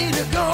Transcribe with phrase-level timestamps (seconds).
[0.00, 0.49] Ready to go.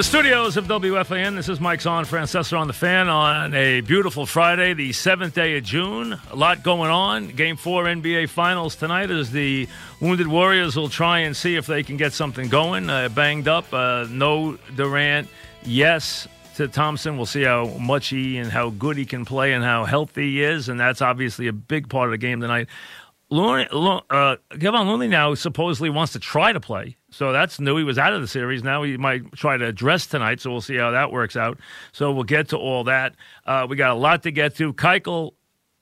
[0.00, 4.24] The studios of WFAN, this is Mike Zahn, Francesa on the fan on a beautiful
[4.24, 6.18] Friday, the seventh day of June.
[6.30, 7.28] A lot going on.
[7.28, 9.68] Game four NBA Finals tonight as the
[10.00, 12.88] Wounded Warriors will try and see if they can get something going.
[12.88, 15.28] Uh, banged up, uh, no Durant,
[15.64, 17.18] yes to Thompson.
[17.18, 20.42] We'll see how much he and how good he can play and how healthy he
[20.42, 22.68] is, and that's obviously a big part of the game tonight.
[23.28, 26.96] Looney, uh, Kevin Looney now supposedly wants to try to play.
[27.10, 27.76] So that's new.
[27.76, 28.62] He was out of the series.
[28.62, 30.40] Now he might try to address tonight.
[30.40, 31.58] So we'll see how that works out.
[31.92, 33.16] So we'll get to all that.
[33.44, 34.72] Uh, we got a lot to get to.
[34.72, 35.32] Keuchel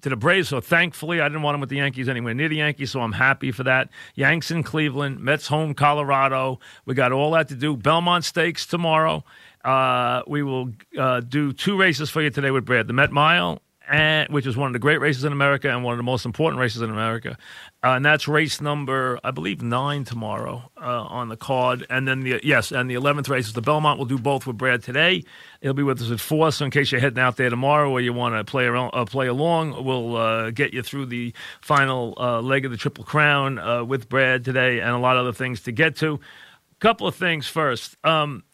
[0.02, 0.48] to the Braves.
[0.48, 2.90] So thankfully, I didn't want him with the Yankees anywhere near the Yankees.
[2.90, 3.90] So I'm happy for that.
[4.14, 6.60] Yanks in Cleveland, Mets home, Colorado.
[6.86, 7.76] We got all that to do.
[7.76, 9.24] Belmont Stakes tomorrow.
[9.64, 12.86] Uh, we will uh, do two races for you today with Brad.
[12.86, 15.92] The Met Mile and which is one of the great races in America and one
[15.92, 17.39] of the most important races in America.
[17.83, 21.86] Uh, and that's race number, I believe, nine tomorrow uh, on the card.
[21.89, 23.98] And then the yes, and the eleventh race is the Belmont.
[23.98, 25.25] We'll do both with Brad today.
[25.62, 26.53] He'll be with us at four.
[26.53, 29.05] So in case you're heading out there tomorrow or you want to play around, uh,
[29.06, 31.32] play along, we'll uh, get you through the
[31.62, 35.22] final uh, leg of the Triple Crown uh, with Brad today, and a lot of
[35.22, 36.15] other things to get to.
[36.15, 37.97] A Couple of things first.
[38.04, 38.44] Um,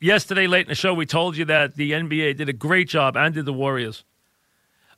[0.00, 3.16] yesterday, late in the show, we told you that the NBA did a great job,
[3.16, 4.04] and did the Warriors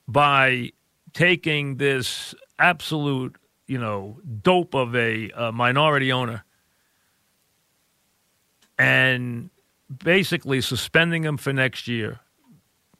[0.08, 0.72] by
[1.12, 3.36] taking this absolute,
[3.66, 6.44] you know, dope of a, a minority owner
[8.78, 9.50] and
[10.04, 12.20] basically suspending him for next year,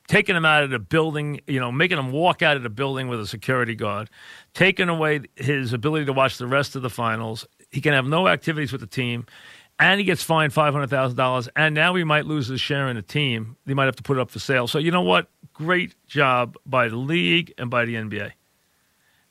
[0.08, 3.08] taking him out of the building, you know, making him walk out of the building
[3.08, 4.08] with a security guard,
[4.54, 7.46] taking away his ability to watch the rest of the finals.
[7.70, 9.26] He can have no activities with the team
[9.78, 12.88] and he gets fined five hundred thousand dollars, and now he might lose his share
[12.88, 13.56] in the team.
[13.66, 14.66] They might have to put it up for sale.
[14.66, 15.28] So you know what?
[15.52, 18.32] Great job by the league and by the NBA.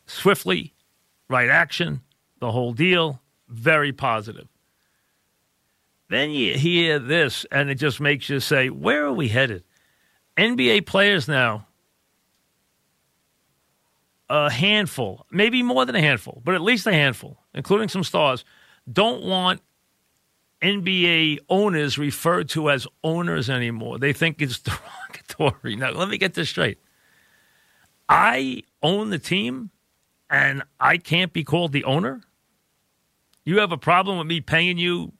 [0.07, 0.73] Swiftly,
[1.29, 2.01] right action,
[2.39, 4.47] the whole deal, very positive.
[6.09, 9.63] Then you hear this, and it just makes you say, "Where are we headed?"
[10.37, 11.65] NBA players now,
[14.29, 18.45] a handful, maybe more than a handful, but at least a handful, including some stars,
[18.91, 19.61] don't want
[20.61, 23.99] NBA owners referred to as owners anymore.
[23.99, 25.75] They think it's derogatory.
[25.75, 26.79] Now, let me get this straight.
[28.07, 29.71] I own the team
[30.29, 32.21] and I can't be called the owner?
[33.43, 35.13] You have a problem with me paying you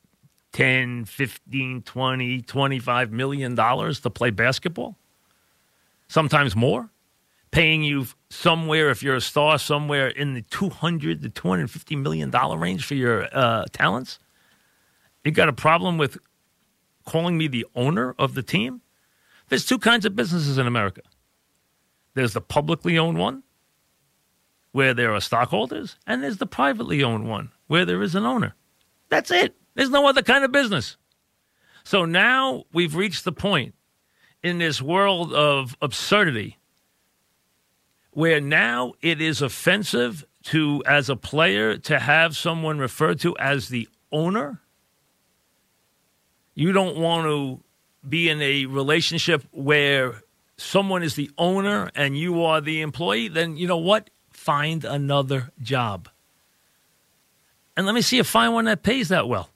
[0.53, 4.97] 10, 15, 20, 25 million dollars to play basketball?
[6.07, 6.90] Sometimes more?
[7.51, 12.57] Paying you somewhere if you're a star somewhere in the 200 to 250 million dollar
[12.57, 14.19] range for your uh, talents?
[15.25, 16.19] You got a problem with
[17.03, 18.81] calling me the owner of the team?
[19.50, 21.02] There's two kinds of businesses in America.
[22.13, 23.44] There's the publicly owned one,
[24.72, 28.56] where there are stockholders, and there's the privately owned one, where there is an owner.
[29.09, 29.56] That's it.
[29.74, 30.96] There's no other kind of business.
[31.84, 33.74] So now we've reached the point
[34.44, 36.59] in this world of absurdity
[38.12, 43.68] where now it is offensive to, as a player, to have someone referred to as
[43.68, 44.62] the owner
[46.56, 47.63] you don't want to
[48.07, 50.22] be in a relationship where
[50.57, 54.10] someone is the owner and you are the employee, then you know what?
[54.31, 56.10] Find another job.
[57.75, 59.50] And let me see you find one that pays that well.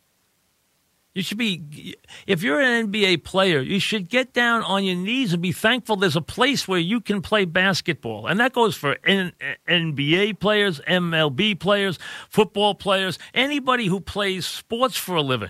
[1.15, 1.95] You should be,
[2.27, 5.95] if you're an NBA player, you should get down on your knees and be thankful
[5.95, 8.27] there's a place where you can play basketball.
[8.27, 9.33] And that goes for N-
[9.67, 11.97] NBA players, MLB players,
[12.29, 15.49] football players, anybody who plays sports for a living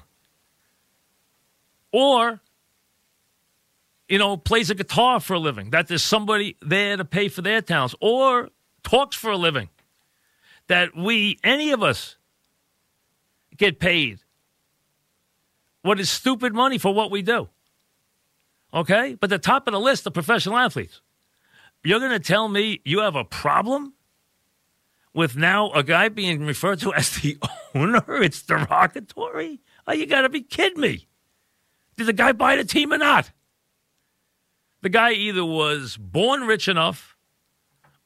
[1.92, 2.42] or
[4.08, 7.42] you know plays a guitar for a living that there's somebody there to pay for
[7.42, 8.50] their talents or
[8.84, 9.70] talks for a living
[10.68, 12.18] that we any of us
[13.58, 14.20] get paid
[15.82, 17.50] what is stupid money for what we do.
[18.74, 19.16] Okay?
[19.20, 21.02] But the top of the list of professional athletes.
[21.84, 23.94] You're going to tell me you have a problem
[25.14, 27.38] with now a guy being referred to as the
[27.76, 28.04] owner?
[28.22, 29.62] It's derogatory?
[29.88, 31.08] Oh, you got to be kidding me.
[32.00, 33.30] Did the guy buy the team or not?
[34.82, 37.18] The guy either was born rich enough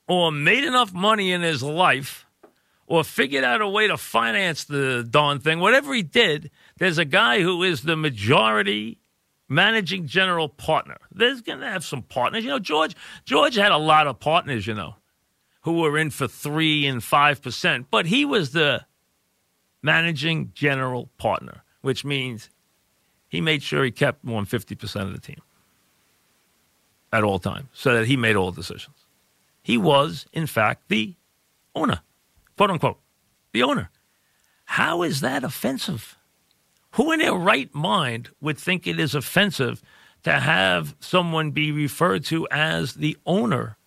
[0.07, 2.25] or made enough money in his life
[2.87, 5.59] or figured out a way to finance the darn thing.
[5.59, 6.49] Whatever he did,
[6.79, 8.97] there's a guy who is the majority
[9.47, 10.97] managing general partner.
[11.11, 12.43] There's going to have some partners.
[12.43, 14.95] You know, George George had a lot of partners, you know,
[15.61, 18.87] who were in for 3 and 5%, but he was the
[19.83, 22.49] managing general partner, which means
[23.33, 25.41] he made sure he kept more than 50% of the team
[27.11, 28.95] at all times so that he made all the decisions.
[29.63, 31.15] He was, in fact, the
[31.73, 32.01] owner,
[32.55, 32.99] quote unquote,
[33.51, 33.89] the owner.
[34.65, 36.15] How is that offensive?
[36.91, 39.81] Who in their right mind would think it is offensive
[40.21, 43.77] to have someone be referred to as the owner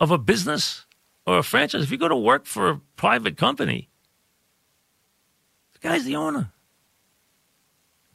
[0.00, 0.86] of a business
[1.24, 1.84] or a franchise?
[1.84, 3.90] If you go to work for a private company,
[5.74, 6.50] the guy's the owner.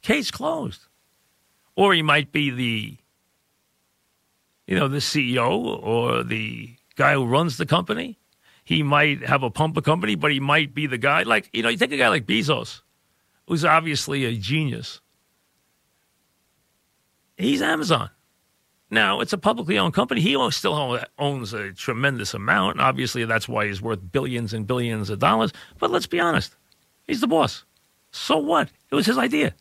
[0.06, 0.86] Case closed.
[1.74, 2.96] Or he might be the
[4.68, 8.18] you know, the CEO or the guy who runs the company.
[8.64, 11.22] He might have a pumper company, but he might be the guy.
[11.22, 12.82] Like, you know, you take a guy like Bezos,
[13.48, 15.00] who's obviously a genius.
[17.36, 18.10] He's Amazon.
[18.90, 20.20] Now, it's a publicly owned company.
[20.20, 22.80] He still owns a tremendous amount.
[22.80, 25.52] Obviously, that's why he's worth billions and billions of dollars.
[25.78, 26.54] But let's be honest,
[27.04, 27.64] he's the boss.
[28.12, 28.68] So what?
[28.90, 29.54] It was his idea.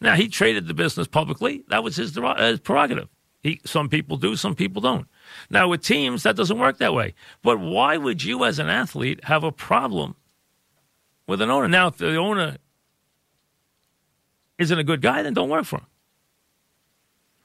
[0.00, 1.64] Now, he traded the business publicly.
[1.68, 3.08] That was his, his uh, prerogative.
[3.42, 5.06] He, some people do, some people don't.
[5.50, 7.14] Now, with teams, that doesn't work that way.
[7.42, 10.16] But why would you, as an athlete, have a problem
[11.26, 11.68] with an owner?
[11.68, 12.56] Now, if the owner
[14.58, 15.86] isn't a good guy, then don't work for him.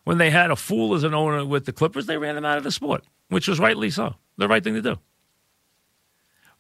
[0.05, 2.57] When they had a fool as an owner with the Clippers, they ran him out
[2.57, 4.15] of the sport, which was rightly so.
[4.37, 4.97] The right thing to do.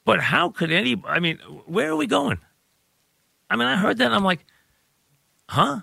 [0.03, 2.39] But how could any, I mean, where are we going?
[3.49, 4.45] I mean, I heard that and I'm like,
[5.49, 5.81] huh?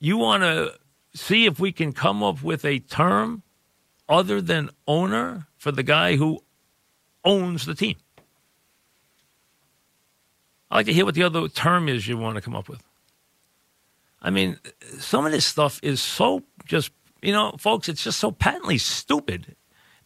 [0.00, 0.72] You want to
[1.14, 3.42] see if we can come up with a term
[4.08, 6.42] other than owner for the guy who
[7.24, 7.96] owns the team.
[10.70, 12.82] I'd like to hear what the other term is you want to come up with.
[14.22, 14.58] I mean,
[14.98, 16.90] some of this stuff is so just,
[17.20, 19.56] you know, folks, it's just so patently stupid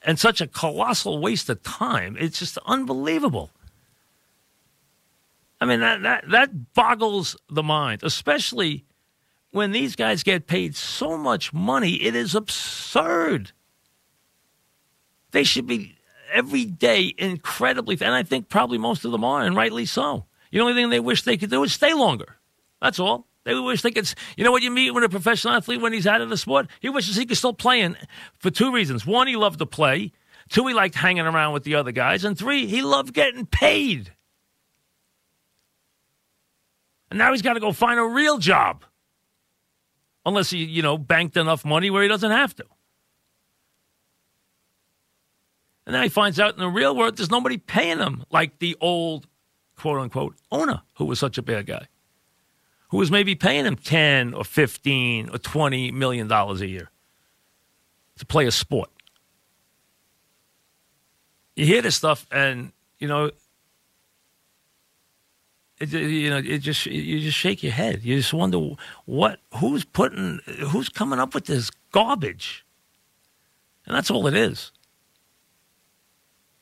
[0.02, 2.16] and such a colossal waste of time.
[2.18, 3.50] It's just unbelievable.
[5.66, 8.84] I mean, that, that, that boggles the mind, especially
[9.50, 13.50] when these guys get paid so much money, it is absurd.
[15.32, 15.96] They should be
[16.32, 20.26] every day incredibly, and I think probably most of them are, and rightly so.
[20.52, 22.36] The only thing they wish they could do is stay longer.
[22.80, 23.26] That's all.
[23.42, 24.08] They wish they could.
[24.36, 26.68] You know what you meet with a professional athlete when he's out of the sport?
[26.78, 27.96] He wishes he could still play in
[28.38, 29.04] for two reasons.
[29.04, 30.12] One, he loved to play.
[30.48, 32.24] Two, he liked hanging around with the other guys.
[32.24, 34.12] And three, he loved getting paid.
[37.10, 38.84] And now he's got to go find a real job
[40.24, 42.64] unless he, you know, banked enough money where he doesn't have to.
[45.86, 48.76] And then he finds out in the real world there's nobody paying him like the
[48.80, 49.28] old
[49.76, 51.86] quote unquote owner who was such a bad guy,
[52.88, 56.90] who was maybe paying him 10 or 15 or 20 million dollars a year
[58.18, 58.90] to play a sport.
[61.54, 63.30] You hear this stuff and, you know,
[65.78, 68.02] it, you know, it just you just shake your head.
[68.02, 68.58] You just wonder
[69.04, 72.64] what who's putting who's coming up with this garbage,
[73.86, 74.72] and that's all it is.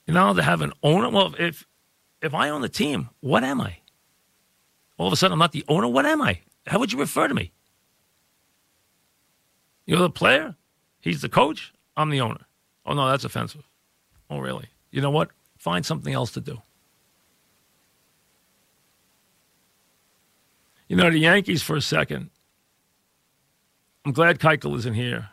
[0.07, 1.09] You know, to have an owner.
[1.11, 1.67] Well, if
[2.23, 3.79] if I own the team, what am I?
[4.99, 5.89] All of a sudden, I'm not the owner.
[5.89, 6.41] What am I?
[6.67, 7.53] How would you refer to me?
[9.87, 10.57] You're the player.
[11.01, 11.73] He's the coach.
[11.97, 12.47] I'm the owner.
[12.87, 13.69] Oh no, that's offensive.
[14.29, 14.67] Oh really?
[14.91, 15.31] You know what?
[15.59, 16.61] Find something else to do.
[20.89, 22.31] You know, the Yankees for a second.
[24.05, 25.31] I'm glad Keuchel isn't here.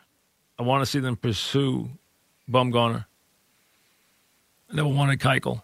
[0.58, 1.90] I want to see them pursue
[2.50, 3.04] Bumgarner.
[4.70, 5.62] I never wanted Keuchel.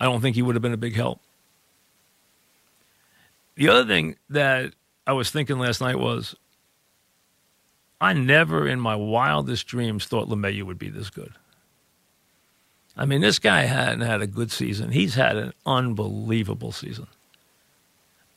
[0.00, 1.20] I don't think he would have been a big help.
[3.54, 4.72] The other thing that
[5.06, 6.34] I was thinking last night was
[8.00, 11.32] I never in my wildest dreams thought LeMahieu would be this good.
[12.96, 14.90] I mean, this guy hadn't had a good season.
[14.90, 17.06] He's had an unbelievable season.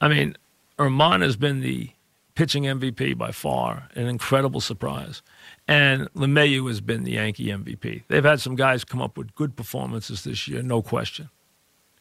[0.06, 0.38] I mean,
[0.78, 1.90] Germán has been the
[2.36, 5.24] pitching MVP by far, an incredible surprise.
[5.68, 8.04] And LeMahieu has been the Yankee MVP.
[8.08, 11.30] They've had some guys come up with good performances this year, no question.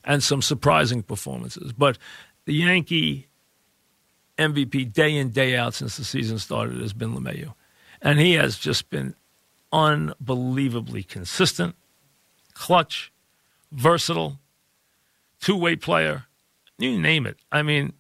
[0.05, 1.73] and some surprising performances.
[1.73, 1.97] But
[2.45, 3.29] the Yankee
[4.39, 7.55] MVP day in, day out since the season started has been LeMahieu.
[8.03, 9.15] And he has just been
[9.73, 11.75] unbelievably consistent,
[12.53, 13.13] clutch,
[13.73, 14.39] versatile,
[15.41, 16.25] two way player.
[16.79, 17.37] You name it.
[17.53, 17.93] I mean,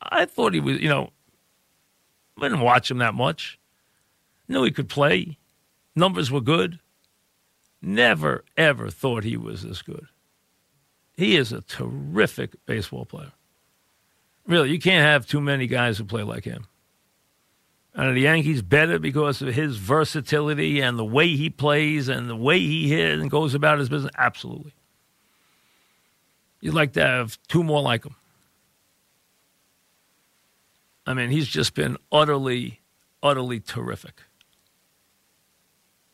[0.00, 1.10] I thought he was, you know,
[2.38, 3.58] I didn't watch him that much.
[4.48, 5.38] Knew he could play.
[5.96, 6.78] Numbers were good.
[7.80, 10.06] Never, ever thought he was this good.
[11.16, 13.32] He is a terrific baseball player.
[14.46, 16.66] Really, you can't have too many guys who play like him.
[17.94, 22.36] And the Yankees better because of his versatility and the way he plays and the
[22.36, 24.10] way he hits and goes about his business.
[24.18, 24.74] Absolutely.
[26.64, 28.16] You'd like to have two more like him.
[31.06, 32.80] I mean, he's just been utterly,
[33.22, 34.22] utterly terrific.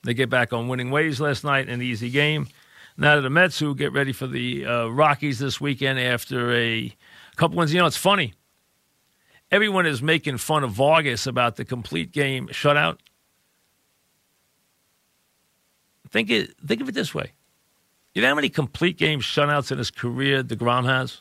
[0.02, 2.48] They get back on winning ways last night, an easy game.
[2.96, 6.96] Now the Mets, who get ready for the uh, Rockies this weekend after a
[7.36, 7.72] couple wins.
[7.72, 8.34] You know, it's funny.
[9.52, 12.98] Everyone is making fun of Vargas about the complete game shutout.
[16.10, 16.56] Think it.
[16.66, 17.34] Think of it this way.
[18.14, 21.20] You know how many complete game shutouts in his career DeGrom has?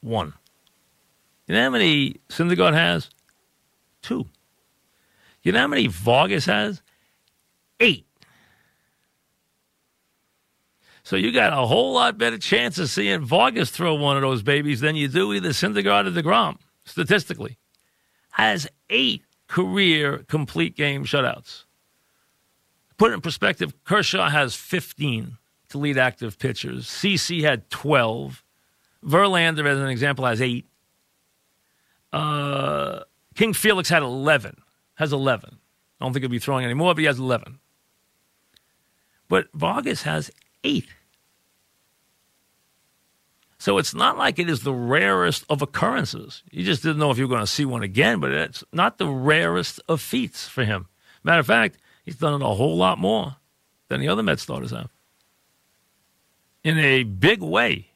[0.00, 0.32] One.
[1.46, 3.10] You know how many Syndergaard has?
[4.02, 4.26] Two.
[5.42, 6.80] You know how many Vargas has?
[7.80, 8.06] Eight.
[11.02, 14.42] So you got a whole lot better chance of seeing Vargas throw one of those
[14.42, 17.58] babies than you do either Syndergaard or DeGrom, statistically.
[18.32, 21.64] Has eight career complete game shutouts.
[23.00, 25.38] Put it in perspective, Kershaw has 15
[25.70, 26.86] to lead active pitchers.
[26.86, 28.44] CC had 12.
[29.02, 30.66] Verlander, as an example, has eight.
[32.12, 33.00] Uh,
[33.34, 34.60] King Felix had 11,
[34.96, 35.48] has 11.
[35.98, 37.58] I don't think he'll be throwing anymore, but he has 11.
[39.30, 40.30] But Vargas has
[40.62, 40.88] eight.
[43.56, 46.42] So it's not like it is the rarest of occurrences.
[46.50, 48.98] You just didn't know if you were going to see one again, but it's not
[48.98, 50.88] the rarest of feats for him.
[51.24, 51.78] Matter of fact,
[52.10, 53.36] he's done it a whole lot more
[53.86, 54.90] than the other Met starters have.
[56.64, 57.86] In a big way,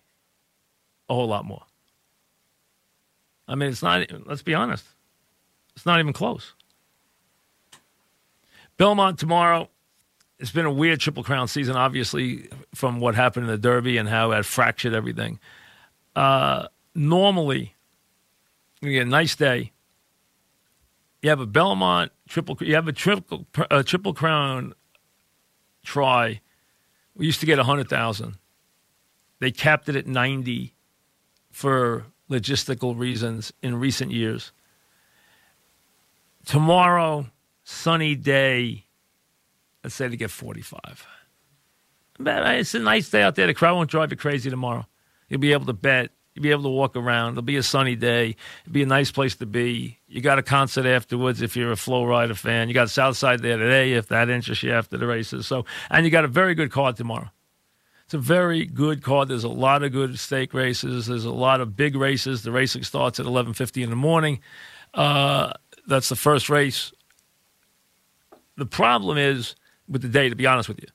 [1.08, 1.64] a whole lot more.
[3.48, 4.84] I mean, it's not, let's be honest,
[5.74, 6.54] it's not even close.
[8.76, 9.68] Belmont tomorrow.
[10.38, 14.08] It's been a weird Triple Crown season, obviously, from what happened in the Derby and
[14.08, 15.40] how it fractured everything.
[16.14, 17.74] Uh, normally,
[18.80, 19.72] you get a nice day.
[21.24, 22.54] You have a Belmont triple.
[22.60, 24.74] You have a triple a triple crown
[25.82, 26.42] try.
[27.16, 28.36] We used to get a hundred thousand.
[29.38, 30.74] They capped it at ninety
[31.50, 34.52] for logistical reasons in recent years.
[36.44, 37.28] Tomorrow,
[37.62, 38.84] sunny day.
[39.82, 41.06] Let's say to get 45.
[42.18, 43.46] But uh, it's a nice day out there.
[43.46, 44.86] The crowd won't drive you crazy tomorrow.
[45.30, 46.10] You'll be able to bet.
[46.34, 47.32] You'll be able to walk around.
[47.32, 48.36] It'll be a sunny day.
[48.64, 49.98] It'll be a nice place to be.
[50.08, 52.68] You got a concert afterwards if you're a Flo Rida fan.
[52.68, 55.46] You got Southside there today if that interests you after the races.
[55.46, 57.30] So, and you got a very good card tomorrow.
[58.04, 59.28] It's a very good card.
[59.28, 61.06] There's a lot of good stake races.
[61.06, 62.42] There's a lot of big races.
[62.42, 64.40] The racing starts at 11:50 in the morning.
[64.92, 65.52] Uh,
[65.86, 66.92] that's the first race.
[68.56, 69.54] The problem is
[69.88, 70.28] with the day.
[70.28, 70.88] To be honest with you,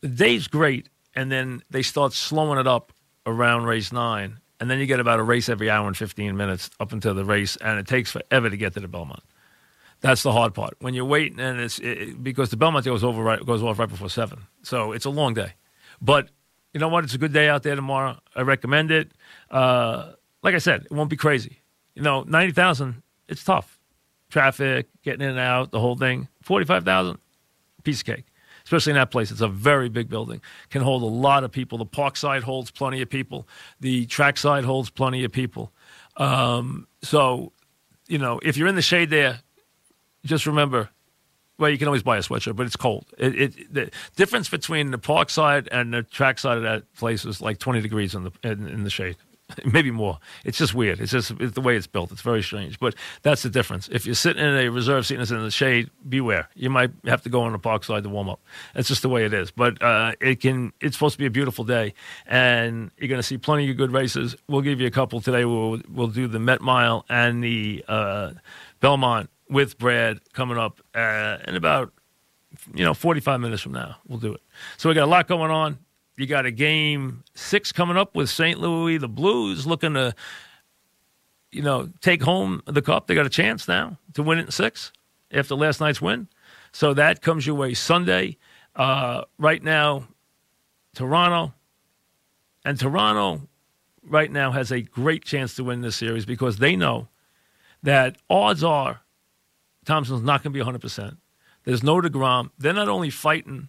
[0.00, 2.92] the day's great, and then they start slowing it up
[3.26, 6.70] around race nine, and then you get about a race every hour and 15 minutes
[6.80, 9.22] up until the race, and it takes forever to get to the Belmont.
[10.00, 10.74] That's the hard part.
[10.80, 13.88] When you're waiting, and it's it, because the Belmont goes over right, goes off right
[13.88, 15.54] before seven, so it's a long day.
[16.00, 16.28] But
[16.72, 17.04] you know what?
[17.04, 18.18] It's a good day out there tomorrow.
[18.36, 19.10] I recommend it.
[19.50, 20.12] Uh,
[20.42, 21.62] like I said, it won't be crazy.
[21.94, 23.78] You know, ninety thousand, it's tough.
[24.30, 26.28] Traffic, getting in and out, the whole thing.
[26.42, 27.18] Forty-five thousand,
[27.82, 28.26] piece of cake.
[28.68, 30.42] Especially in that place, it's a very big building.
[30.68, 31.78] Can hold a lot of people.
[31.78, 33.48] The park side holds plenty of people.
[33.80, 35.72] The track side holds plenty of people.
[36.18, 37.52] Um, so,
[38.08, 39.40] you know, if you're in the shade there,
[40.26, 40.90] just remember
[41.58, 43.06] well, you can always buy a sweatshirt, but it's cold.
[43.16, 47.24] It, it, the difference between the park side and the track side of that place
[47.24, 49.16] is like 20 degrees in the in, in the shade,
[49.72, 50.18] maybe more.
[50.44, 51.00] It's just weird.
[51.00, 52.12] It's just it's the way it's built.
[52.12, 53.88] It's very strange, but that's the difference.
[53.88, 56.48] If you're sitting in a reserve seat and it's in the shade, beware.
[56.54, 58.40] You might have to go on the park side to warm up.
[58.74, 59.50] That's just the way it is.
[59.50, 60.72] But uh, it can.
[60.80, 61.94] It's supposed to be a beautiful day,
[62.26, 64.36] and you're going to see plenty of good races.
[64.48, 65.44] We'll give you a couple today.
[65.44, 68.32] We'll we'll do the Met Mile and the uh,
[68.80, 71.92] Belmont with Brad coming up uh, in about
[72.74, 73.96] you know 45 minutes from now.
[74.06, 74.42] We'll do it.
[74.76, 75.78] So we got a lot going on.
[76.18, 78.58] You got a game six coming up with St.
[78.58, 78.98] Louis.
[78.98, 80.14] The Blues looking to
[81.52, 83.06] you know take home the cup.
[83.06, 84.92] They got a chance now to win it in six
[85.30, 86.26] after last night's win.
[86.72, 88.36] So that comes your way Sunday.
[88.74, 90.08] Uh, right now,
[90.94, 91.54] Toronto
[92.64, 93.48] And Toronto
[94.02, 97.08] right now has a great chance to win this series because they know
[97.82, 99.02] that odds are
[99.84, 101.16] Thompson's not going to be 100%.
[101.64, 102.50] There's no DeGrom.
[102.58, 103.68] They're not only fighting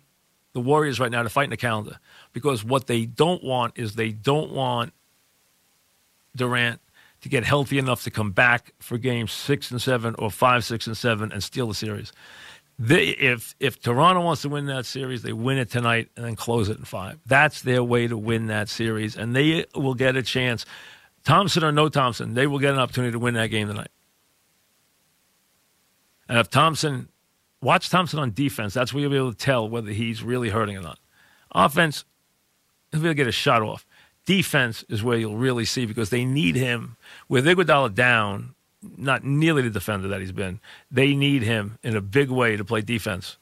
[0.54, 2.00] the Warriors right now, to fight in the calendar
[2.34, 4.94] because what they don't want is they don't want
[6.36, 6.82] Durant
[7.22, 10.88] to get healthy enough to come back for games six and seven or five, six
[10.88, 12.12] and seven and steal the series.
[12.78, 16.38] They, if if Toronto wants to win that series, they win it tonight and then
[16.38, 17.20] close it in five.
[17.26, 20.66] That's their way to win that series, and they will get a chance.
[21.26, 23.92] Thompson or no Thompson, they will get an opportunity to win that game tonight.
[26.30, 27.10] And if Thompson,
[27.62, 30.78] watch Thompson on defense, that's where you'll be able to tell whether he's really hurting
[30.78, 31.00] or not.
[31.52, 32.06] Offense,
[32.92, 33.86] he'll be able to get a shot off.
[34.26, 36.98] Defense is where you'll really see because they need him.
[37.28, 38.54] With Iguodala down,
[38.98, 40.60] not nearly the defender that he's been,
[40.92, 43.38] they need him in a big way to play defense.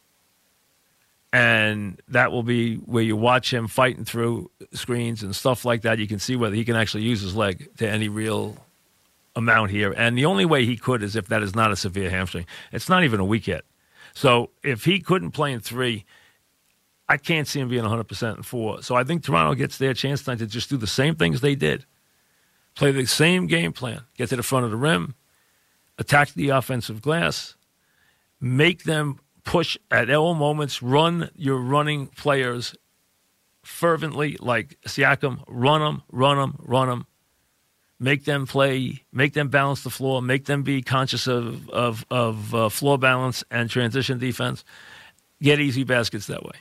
[1.34, 6.00] And that will be where you watch him fighting through screens and stuff like that.
[6.00, 8.56] You can see whether he can actually use his leg to any real
[9.36, 9.94] amount here.
[9.96, 12.46] And the only way he could is if that is not a severe hamstring.
[12.72, 13.66] It's not even a week yet.
[14.18, 16.04] So if he couldn't play in three,
[17.08, 18.82] I can't see him being 100% in four.
[18.82, 21.54] So I think Toronto gets their chance tonight to just do the same things they
[21.54, 21.86] did.
[22.74, 25.14] Play the same game plan, get to the front of the rim,
[26.00, 27.58] attack the offensive glass,
[28.42, 32.76] make them push at all moments, run your running players
[33.62, 37.06] fervently like Siakam, run them, run them, run them.
[38.00, 42.54] Make them play, make them balance the floor, make them be conscious of, of, of
[42.54, 44.64] uh, floor balance and transition defense.
[45.42, 46.54] Get easy baskets that way.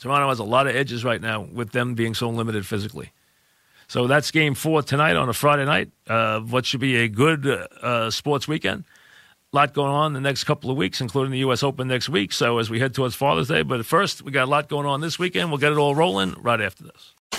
[0.00, 3.12] Toronto has a lot of edges right now with them being so limited physically.
[3.86, 5.90] So that's game four tonight on a Friday night.
[6.08, 8.84] Uh, what should be a good uh, sports weekend.
[9.52, 11.62] A lot going on the next couple of weeks, including the U.S.
[11.62, 12.32] Open next week.
[12.32, 15.02] So as we head towards Father's Day, but first we got a lot going on
[15.02, 15.50] this weekend.
[15.50, 17.14] We'll get it all rolling right after this.